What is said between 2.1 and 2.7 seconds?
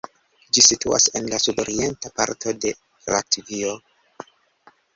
parto